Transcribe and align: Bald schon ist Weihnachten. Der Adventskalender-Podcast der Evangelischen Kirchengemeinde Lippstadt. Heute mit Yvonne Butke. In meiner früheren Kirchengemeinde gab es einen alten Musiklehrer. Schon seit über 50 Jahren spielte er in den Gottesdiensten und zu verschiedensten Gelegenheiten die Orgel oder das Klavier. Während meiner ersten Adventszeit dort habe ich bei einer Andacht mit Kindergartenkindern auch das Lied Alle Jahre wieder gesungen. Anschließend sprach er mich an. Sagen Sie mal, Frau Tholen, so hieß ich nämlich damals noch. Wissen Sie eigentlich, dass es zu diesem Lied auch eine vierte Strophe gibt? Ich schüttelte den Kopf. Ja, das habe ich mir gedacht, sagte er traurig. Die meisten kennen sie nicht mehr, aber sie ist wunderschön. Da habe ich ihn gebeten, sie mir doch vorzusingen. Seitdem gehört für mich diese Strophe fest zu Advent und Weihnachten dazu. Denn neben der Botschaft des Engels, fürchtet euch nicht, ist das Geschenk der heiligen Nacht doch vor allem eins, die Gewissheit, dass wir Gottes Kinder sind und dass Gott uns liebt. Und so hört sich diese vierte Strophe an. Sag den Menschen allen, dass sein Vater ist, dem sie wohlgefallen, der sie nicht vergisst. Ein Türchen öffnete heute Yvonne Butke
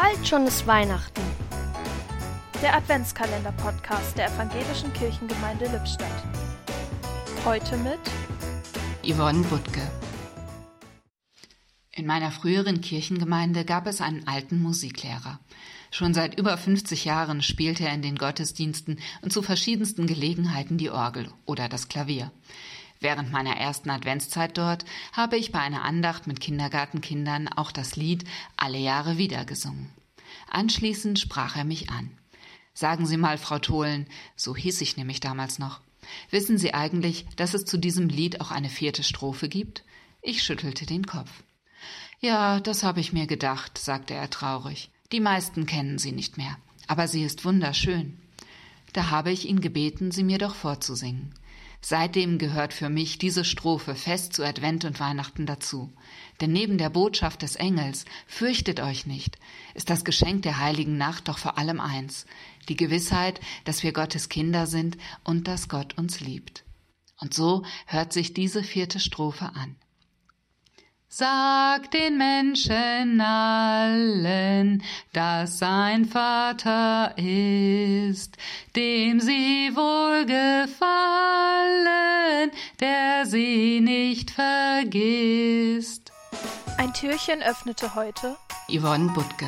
Bald 0.00 0.26
schon 0.26 0.46
ist 0.46 0.66
Weihnachten. 0.66 1.20
Der 2.62 2.74
Adventskalender-Podcast 2.74 4.16
der 4.16 4.28
Evangelischen 4.32 4.90
Kirchengemeinde 4.94 5.66
Lippstadt. 5.66 6.24
Heute 7.44 7.76
mit 7.76 7.98
Yvonne 9.04 9.42
Butke. 9.42 9.82
In 11.92 12.06
meiner 12.06 12.30
früheren 12.30 12.80
Kirchengemeinde 12.80 13.66
gab 13.66 13.86
es 13.86 14.00
einen 14.00 14.26
alten 14.26 14.62
Musiklehrer. 14.62 15.38
Schon 15.90 16.14
seit 16.14 16.38
über 16.38 16.56
50 16.56 17.04
Jahren 17.04 17.42
spielte 17.42 17.84
er 17.84 17.92
in 17.92 18.00
den 18.00 18.16
Gottesdiensten 18.16 19.00
und 19.20 19.34
zu 19.34 19.42
verschiedensten 19.42 20.06
Gelegenheiten 20.06 20.78
die 20.78 20.88
Orgel 20.88 21.28
oder 21.44 21.68
das 21.68 21.88
Klavier. 21.88 22.32
Während 23.00 23.32
meiner 23.32 23.56
ersten 23.56 23.88
Adventszeit 23.88 24.58
dort 24.58 24.84
habe 25.12 25.38
ich 25.38 25.52
bei 25.52 25.58
einer 25.58 25.84
Andacht 25.84 26.26
mit 26.26 26.40
Kindergartenkindern 26.40 27.48
auch 27.48 27.72
das 27.72 27.96
Lied 27.96 28.24
Alle 28.56 28.78
Jahre 28.78 29.16
wieder 29.16 29.46
gesungen. 29.46 29.90
Anschließend 30.50 31.18
sprach 31.18 31.56
er 31.56 31.64
mich 31.64 31.90
an. 31.90 32.10
Sagen 32.74 33.06
Sie 33.06 33.16
mal, 33.16 33.38
Frau 33.38 33.58
Tholen, 33.58 34.06
so 34.36 34.54
hieß 34.54 34.80
ich 34.82 34.96
nämlich 34.96 35.20
damals 35.20 35.58
noch. 35.58 35.80
Wissen 36.30 36.58
Sie 36.58 36.74
eigentlich, 36.74 37.26
dass 37.36 37.54
es 37.54 37.64
zu 37.64 37.78
diesem 37.78 38.08
Lied 38.08 38.40
auch 38.40 38.50
eine 38.50 38.68
vierte 38.68 39.02
Strophe 39.02 39.48
gibt? 39.48 39.84
Ich 40.22 40.42
schüttelte 40.42 40.84
den 40.86 41.06
Kopf. 41.06 41.30
Ja, 42.20 42.60
das 42.60 42.82
habe 42.82 43.00
ich 43.00 43.14
mir 43.14 43.26
gedacht, 43.26 43.78
sagte 43.78 44.14
er 44.14 44.28
traurig. 44.28 44.90
Die 45.10 45.20
meisten 45.20 45.64
kennen 45.64 45.98
sie 45.98 46.12
nicht 46.12 46.36
mehr, 46.36 46.56
aber 46.86 47.08
sie 47.08 47.24
ist 47.24 47.44
wunderschön. 47.44 48.18
Da 48.92 49.10
habe 49.10 49.30
ich 49.30 49.48
ihn 49.48 49.60
gebeten, 49.60 50.10
sie 50.10 50.22
mir 50.22 50.38
doch 50.38 50.54
vorzusingen. 50.54 51.34
Seitdem 51.82 52.38
gehört 52.38 52.74
für 52.74 52.90
mich 52.90 53.18
diese 53.18 53.44
Strophe 53.44 53.94
fest 53.94 54.34
zu 54.34 54.44
Advent 54.44 54.84
und 54.84 55.00
Weihnachten 55.00 55.46
dazu. 55.46 55.92
Denn 56.40 56.52
neben 56.52 56.76
der 56.76 56.90
Botschaft 56.90 57.42
des 57.42 57.56
Engels, 57.56 58.04
fürchtet 58.26 58.80
euch 58.80 59.06
nicht, 59.06 59.38
ist 59.74 59.88
das 59.88 60.04
Geschenk 60.04 60.42
der 60.42 60.58
heiligen 60.58 60.98
Nacht 60.98 61.28
doch 61.28 61.38
vor 61.38 61.56
allem 61.56 61.80
eins, 61.80 62.26
die 62.68 62.76
Gewissheit, 62.76 63.40
dass 63.64 63.82
wir 63.82 63.92
Gottes 63.92 64.28
Kinder 64.28 64.66
sind 64.66 64.98
und 65.24 65.48
dass 65.48 65.68
Gott 65.68 65.96
uns 65.96 66.20
liebt. 66.20 66.64
Und 67.18 67.34
so 67.34 67.64
hört 67.86 68.12
sich 68.12 68.34
diese 68.34 68.62
vierte 68.62 69.00
Strophe 69.00 69.46
an. 69.54 69.76
Sag 71.08 71.90
den 71.90 72.18
Menschen 72.18 73.20
allen, 73.20 74.24
dass 75.12 75.58
sein 75.58 76.06
Vater 76.06 77.14
ist, 77.16 78.36
dem 78.76 79.20
sie 79.20 79.70
wohlgefallen, 79.74 80.80
der 82.80 83.26
sie 83.26 83.80
nicht 83.80 84.30
vergisst. 84.30 86.12
Ein 86.78 86.94
Türchen 86.94 87.42
öffnete 87.42 87.94
heute 87.94 88.36
Yvonne 88.68 89.12
Butke 89.12 89.46